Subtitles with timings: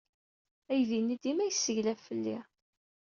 [0.71, 2.37] Aydi-nni dima yesseglaf fell-i.